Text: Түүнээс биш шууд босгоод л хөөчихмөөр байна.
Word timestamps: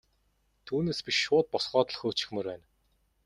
Түүнээс 0.65 0.99
биш 1.05 1.17
шууд 1.25 1.45
босгоод 1.51 1.87
л 1.91 1.99
хөөчихмөөр 1.99 2.47
байна. 2.51 2.65